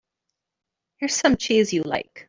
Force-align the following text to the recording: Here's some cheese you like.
Here's 0.97 1.13
some 1.13 1.37
cheese 1.37 1.73
you 1.73 1.83
like. 1.83 2.19